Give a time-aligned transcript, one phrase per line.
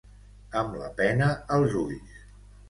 [0.61, 1.27] Amb la pena
[1.59, 2.19] als ulls.